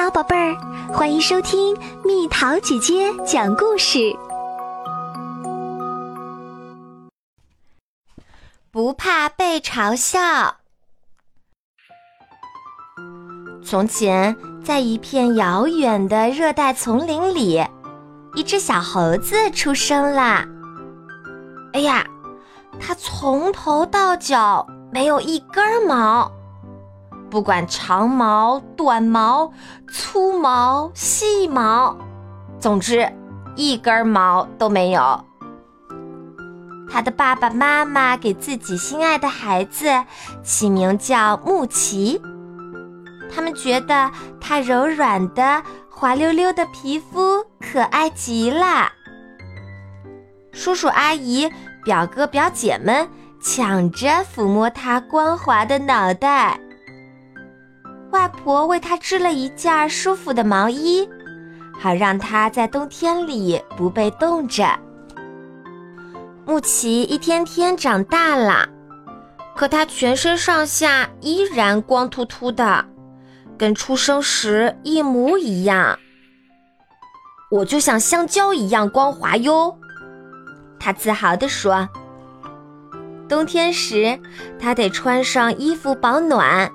[0.00, 0.56] 好，宝贝儿，
[0.92, 3.98] 欢迎收听蜜桃姐姐讲故事。
[8.70, 10.54] 不怕被嘲笑。
[13.60, 17.60] 从前，在一片遥远的热带丛林里，
[18.36, 20.44] 一只小猴子出生了。
[21.72, 22.06] 哎呀，
[22.78, 26.30] 它从头到脚没有一根毛。
[27.30, 29.52] 不管长毛、短毛、
[29.92, 31.96] 粗毛、细毛，
[32.58, 33.12] 总之
[33.54, 35.24] 一根毛都没有。
[36.90, 39.86] 他的爸爸妈妈给自己心爱的孩子
[40.42, 42.20] 起名叫木奇，
[43.30, 44.10] 他们觉得
[44.40, 48.90] 它柔软的、滑溜溜的皮肤可爱极了。
[50.50, 51.52] 叔叔阿姨、
[51.84, 53.06] 表哥表姐们
[53.38, 56.58] 抢着抚摸它光滑的脑袋。
[58.10, 61.08] 外婆为他织了一件舒服的毛衣，
[61.78, 64.66] 好让他在冬天里不被冻着。
[66.46, 68.66] 木奇一天天长大了，
[69.54, 72.84] 可他全身上下依然光秃秃的，
[73.58, 75.98] 跟出生时一模一样。
[77.50, 79.78] 我就像香蕉一样光滑哟，
[80.80, 81.86] 他自豪地说。
[83.28, 84.18] 冬天时，
[84.58, 86.72] 他得穿上衣服保暖。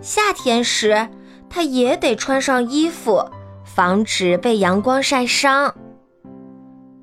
[0.00, 1.08] 夏天时，
[1.48, 3.28] 他也得穿上衣服，
[3.64, 5.74] 防止被阳光晒伤。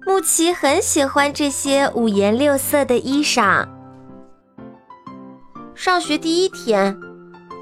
[0.05, 3.67] 木奇很喜欢这些五颜六色的衣裳。
[5.75, 6.97] 上学第一天，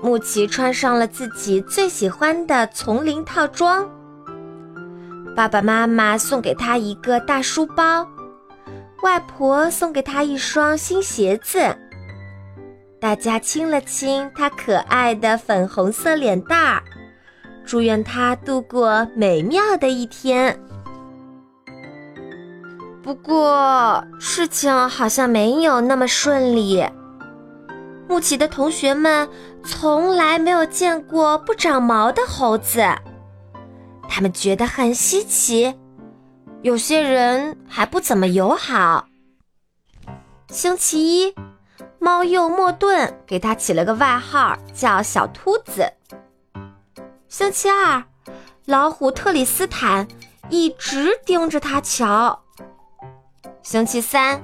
[0.04, 3.88] 木奇穿上了自己最喜欢的丛林套装。
[5.36, 8.08] 爸爸妈妈送给他一个大书包，
[9.02, 11.76] 外婆送给他一双新鞋子。
[13.02, 16.84] 大家亲了亲他可爱的粉红色脸蛋儿，
[17.66, 20.56] 祝愿他度过美妙的一天。
[23.02, 26.86] 不过事情好像没有那么顺利。
[28.08, 29.28] 木奇的同学们
[29.64, 32.84] 从来没有见过不长毛的猴子，
[34.08, 35.74] 他们觉得很稀奇，
[36.62, 39.08] 有些人还不怎么友好。
[40.50, 41.34] 星期一。
[42.00, 45.94] 猫鼬莫顿给他起了个外号，叫小秃子。
[47.28, 48.04] 星期二，
[48.66, 50.08] 老虎特里斯坦
[50.50, 52.42] 一直盯着他瞧。
[53.64, 54.42] 星期三，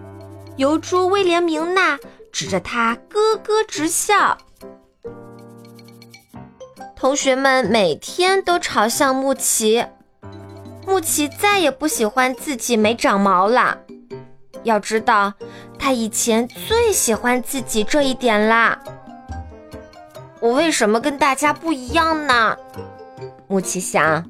[0.56, 2.00] 油猪威廉明娜
[2.32, 4.38] 指着他咯咯直笑。
[6.96, 9.86] 同学们每天都嘲笑木奇，
[10.86, 13.80] 木奇再也不喜欢自己没长毛了。
[14.64, 15.34] 要知道，
[15.78, 18.80] 他以前最喜欢自己这一点啦。
[20.40, 22.58] 我为什么跟大家不一样呢？
[23.48, 24.24] 木奇想，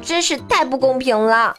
[0.00, 1.56] 真是太不公平了。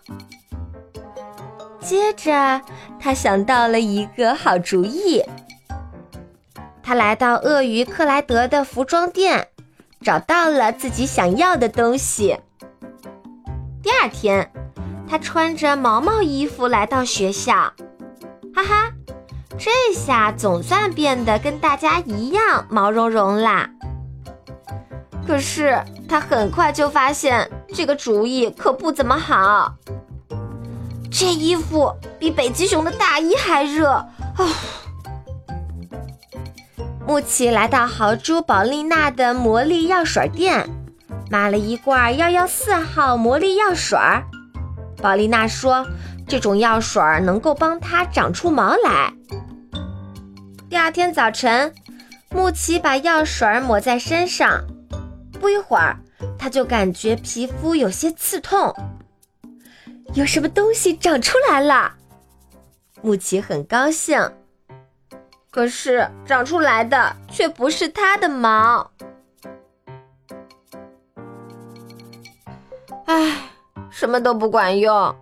[1.80, 2.62] 接着，
[3.00, 5.24] 他想到了一个好主意。
[6.82, 9.48] 他来到鳄鱼克莱德的服装店，
[10.02, 12.38] 找到了自己想要的东西。
[13.82, 14.50] 第二天，
[15.10, 17.74] 他穿着毛毛衣服来到学校。
[18.56, 18.92] 哈哈，
[19.58, 23.68] 这下总算变得跟大家一样毛茸茸啦。
[25.26, 29.74] 可是他很快就发现这个主意可不怎么好。
[31.10, 34.08] 这衣服比北极熊的大衣还热啊！
[37.08, 40.70] 木奇来到豪猪宝丽娜的魔力药水店，
[41.30, 43.98] 买了一罐幺幺四号魔力药水。
[45.02, 45.88] 宝丽娜说。
[46.34, 49.14] 这种药水能够帮它长出毛来。
[50.68, 51.72] 第二天早晨，
[52.32, 54.66] 木奇把药水抹在身上，
[55.40, 55.96] 不一会儿，
[56.40, 58.76] 他就感觉皮肤有些刺痛，
[60.16, 61.94] 有什么东西长出来了。
[63.04, 64.20] 木奇很高兴，
[65.52, 68.90] 可是长出来的却不是他的毛。
[73.06, 73.52] 唉，
[73.92, 75.16] 什么都不管用。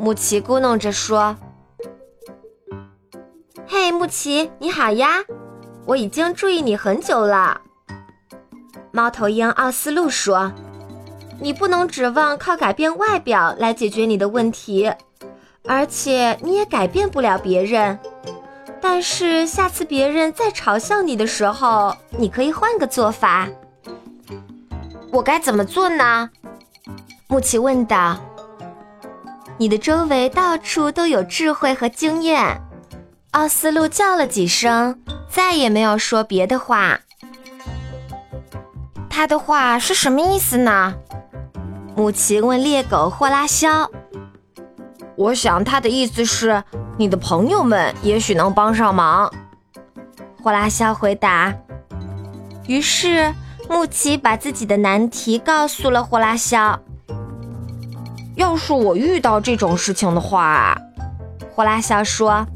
[0.00, 1.36] 木奇咕哝着说
[3.68, 5.22] ：“嘿，木奇，你好呀！
[5.84, 7.60] 我已经注意你很久了。”
[8.92, 10.50] 猫头鹰奥斯陆说
[11.38, 14.90] ：“你不能指望靠改变外表来解决你的问题，
[15.66, 17.98] 而且你也改变不了别人。
[18.80, 23.46] 但是下次别人再嘲笑你的时候，你可以换个做法。
[25.12, 26.30] 我该怎么做呢？”
[27.28, 28.18] 木奇问道。
[29.60, 32.58] 你的周围到处都有智慧和经验，
[33.32, 34.98] 奥斯陆叫了几声，
[35.28, 36.98] 再也没有说别的话。
[39.10, 40.94] 他的话是什么意思呢？
[41.94, 43.90] 木奇问猎狗霍拉肖。
[45.14, 46.64] 我想他的意思是，
[46.96, 49.30] 你的朋友们也许能帮上忙。
[50.42, 51.54] 霍拉肖回答。
[52.66, 53.34] 于是
[53.68, 56.80] 木奇把自己的难题告诉了霍拉肖。
[58.40, 60.74] 要是我遇到这种事情的话，
[61.54, 62.46] 霍拉肖说，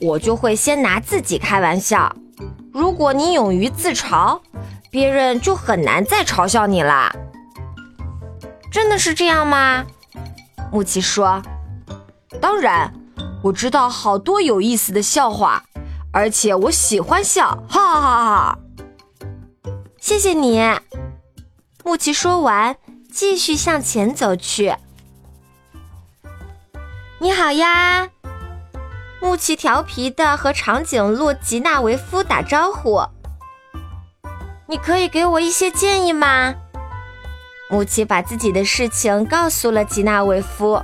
[0.00, 2.12] 我就会先拿自己开玩笑。
[2.72, 4.40] 如果你勇于自嘲，
[4.90, 7.14] 别人就很难再嘲笑你了。
[8.72, 9.86] 真的是这样吗？
[10.72, 11.40] 木奇说。
[12.40, 12.92] 当然，
[13.44, 15.62] 我知道好多有意思的笑话，
[16.12, 18.58] 而且我喜欢笑，哈哈哈哈！
[20.00, 20.60] 谢谢你，
[21.84, 22.74] 木奇说完，
[23.12, 24.74] 继续向前走去。
[27.18, 28.10] 你好呀，
[29.22, 33.00] 木奇调皮的和长颈鹿吉纳维夫打招呼。
[34.66, 36.54] 你可以给我一些建议吗？
[37.70, 40.82] 木奇把自己的事情告诉了吉纳维夫。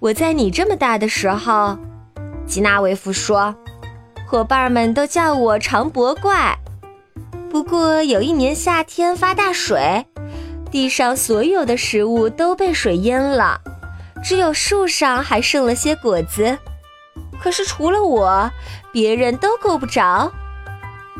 [0.00, 1.78] 我在你这么大的时候，
[2.44, 3.54] 吉纳维夫说，
[4.26, 6.58] 伙伴们都叫我长脖怪。
[7.48, 10.04] 不过有一年夏天发大水，
[10.68, 13.60] 地上所有的食物都被水淹了，
[14.22, 16.58] 只有树上还剩了些果子。
[17.40, 18.50] 可是除了我，
[18.92, 20.32] 别人都够不着。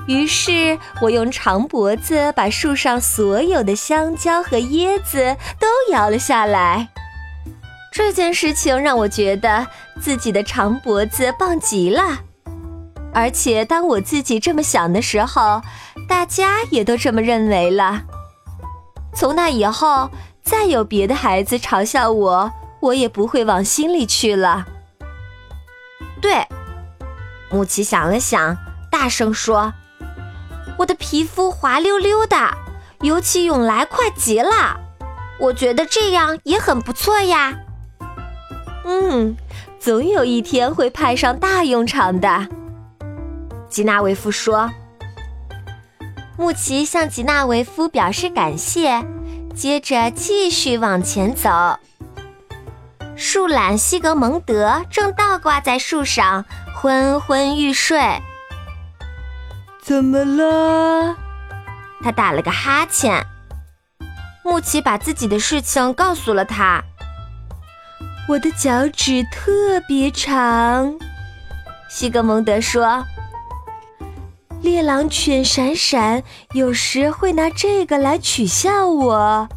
[0.06, 6.88] 于是我用长脖子把树上所有的香蕉和椰子都摇了下来。
[7.92, 9.66] 这件事情让我觉得
[10.00, 12.20] 自己的长脖子棒极了，
[13.12, 15.60] 而且当我自己这么想的时候，
[16.08, 18.02] 大家也都这么认为了。
[19.14, 20.10] 从那以后，
[20.42, 24.66] 再有别的孩子嘲笑我，我也不会往心里去了。
[26.20, 26.46] 对，
[27.50, 28.56] 木奇想了想，
[28.90, 29.72] 大声说
[30.78, 32.36] ：“我的皮肤滑溜溜的，
[33.00, 34.78] 游起泳来快极了，
[35.40, 37.58] 我觉得这样也很不错呀。”
[38.84, 39.36] 嗯，
[39.78, 42.48] 总有一天会派上大用场的。
[43.68, 44.70] 吉纳维夫说。
[46.36, 49.04] 穆奇向吉纳维夫表示感谢，
[49.56, 51.50] 接着继续往前走。
[53.20, 57.98] 树懒西格蒙德正倒挂在树上，昏昏欲睡。
[59.82, 61.16] 怎么了？
[62.00, 63.26] 他打了个哈欠。
[64.44, 66.80] 穆奇把自己的事情告诉了他。
[68.28, 70.96] 我的脚趾特别长，
[71.90, 73.04] 西格蒙德说。
[74.62, 76.22] 猎狼犬闪闪
[76.52, 79.48] 有时会拿这个来取笑我，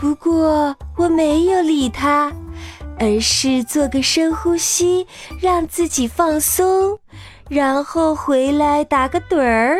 [0.00, 2.32] 不过我没有理他，
[2.98, 5.06] 而是做个深呼吸，
[5.40, 6.98] 让自己放松，
[7.48, 9.78] 然后回来打个盹儿。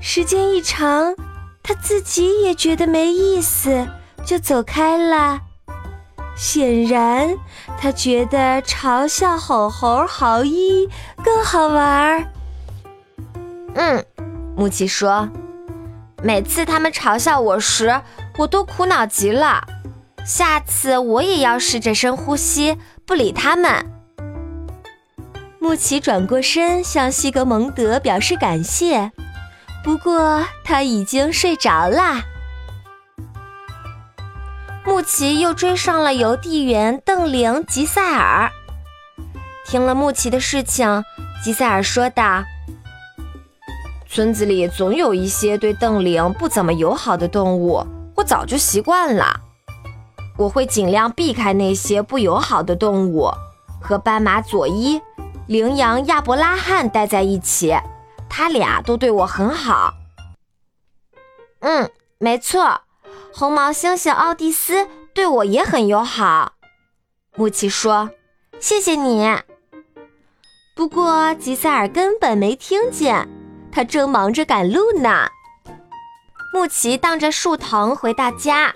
[0.00, 1.14] 时间一长，
[1.62, 3.86] 他自己也觉得没意思，
[4.24, 5.40] 就走开了。
[6.36, 7.36] 显然，
[7.78, 10.88] 他觉得嘲笑吼猴豪一
[11.22, 12.24] 更好玩儿。
[13.74, 14.04] 嗯，
[14.56, 15.28] 木奇说
[16.22, 18.00] ：“每次他们嘲笑我时，
[18.38, 19.62] 我都苦恼极了。
[20.24, 22.76] 下次我也要试着深呼吸，
[23.06, 23.84] 不理他们。”
[25.58, 29.12] 穆奇转过身向西格蒙德表示感谢，
[29.84, 32.22] 不过他已经睡着了。
[34.84, 38.50] 穆奇又追上了邮递员邓玲吉塞尔。
[39.66, 41.04] 听了穆奇的事情，
[41.44, 42.42] 吉塞尔说道
[44.08, 47.86] ：“村子里总有一些对邓玲不怎么友好的动物，
[48.16, 49.38] 我早就习惯了。
[50.36, 53.30] 我会尽量避开那些不友好的动物，
[53.80, 55.00] 和斑马佐伊、
[55.46, 57.76] 羚羊亚伯拉罕待在一起。
[58.28, 59.94] 他俩都对我很好。”
[61.60, 62.80] 嗯，没错。
[63.32, 66.52] 红毛猩猩奥蒂斯对我也很友好，
[67.36, 68.10] 木奇说
[68.58, 69.28] ：“谢谢你。”
[70.74, 73.28] 不过吉塞尔根本没听见，
[73.70, 75.28] 他正忙着赶路呢。
[76.52, 78.72] 木奇荡着树藤回到家，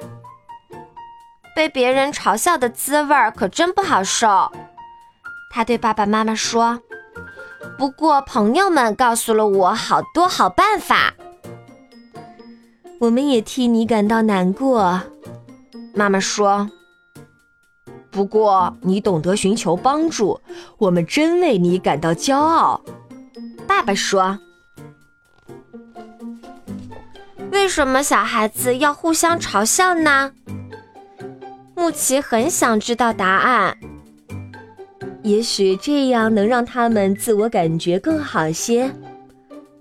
[1.54, 4.50] 被别人嘲笑的滋味可真不好受。
[5.50, 6.80] 他对爸爸妈妈说
[7.78, 11.14] ：“不过朋友们告诉了我好多好办法。”
[13.00, 15.00] 我们也替你感到难过，
[15.94, 16.70] 妈妈说。
[18.10, 20.40] 不过你懂得寻求帮助，
[20.78, 22.80] 我们真为你感到骄傲。
[23.66, 24.38] 爸爸说。
[27.50, 30.32] 为什么小孩子要互相嘲笑呢？
[31.74, 33.76] 木奇很想知道答案。
[35.22, 38.90] 也许这样能让他们自我感觉更好些。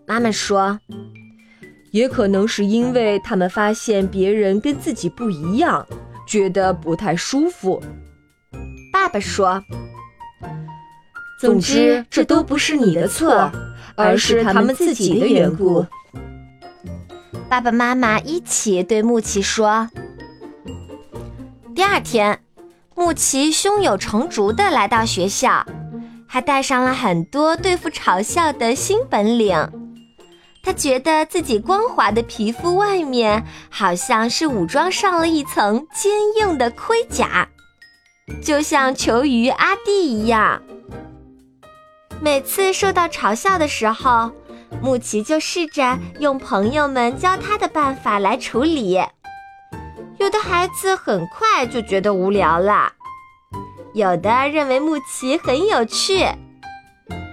[0.06, 0.80] 妈妈说。
[1.92, 5.86] 也可能是因为他们发现别人跟自己不一样，
[6.26, 7.80] 觉得不太舒服。
[8.92, 9.64] 爸爸说
[11.40, 13.52] ：“总之，这都不是你的错，
[13.96, 15.86] 而是他们自己的缘故。”
[17.48, 19.88] 爸爸妈妈一起对木奇说。
[21.76, 22.40] 第二天，
[22.96, 25.66] 木奇胸有成竹地来到学校，
[26.28, 29.56] 还带上了很多对付嘲笑的新本领。
[30.64, 37.48] 他觉得自己光滑的皮肤外面好像是武装上了一层坚硬的盔甲，
[38.42, 40.62] 就像球鱼阿弟一样。
[42.22, 44.32] 每次受到嘲笑的时候，
[44.80, 49.02] 木奇就试着用朋友们教他的办法来处理。
[50.24, 52.94] 有的孩子很快就觉得无聊了，
[53.94, 56.26] 有的认为木奇很有趣。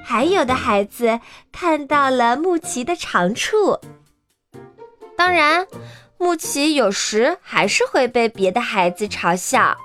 [0.05, 1.21] 还有的孩子
[1.53, 3.79] 看到了木奇的长处。
[5.17, 5.69] 当然，
[6.19, 9.77] 木奇有时还是会被别的孩子嘲笑，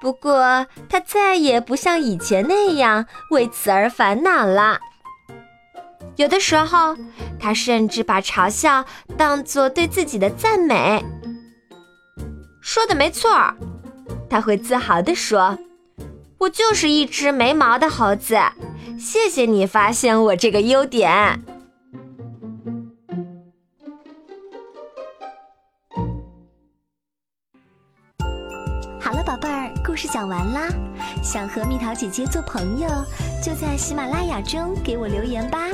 [0.00, 4.78] 不过他再也不像以前那样为此而烦恼了。
[6.14, 6.96] 有的时候，
[7.40, 8.84] 他甚至把嘲笑
[9.18, 11.04] 当作对自己的赞美。
[12.62, 13.56] 说的没错儿，
[14.30, 15.58] 他会自豪地说
[16.38, 18.38] ：“我就是一只没毛的猴子。”
[18.98, 21.10] 谢谢你发现我这个优点。
[29.00, 30.68] 好了，宝贝儿，故事讲完啦。
[31.20, 32.88] 想和蜜桃姐姐做朋友，
[33.44, 35.68] 就在喜马拉雅中给我留言吧。